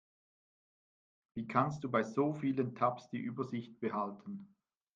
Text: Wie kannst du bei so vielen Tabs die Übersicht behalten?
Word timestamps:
Wie 1.35 1.47
kannst 1.47 1.83
du 1.83 1.91
bei 1.91 2.01
so 2.03 2.33
vielen 2.33 2.73
Tabs 2.73 3.07
die 3.11 3.19
Übersicht 3.19 3.79
behalten? 3.79 4.51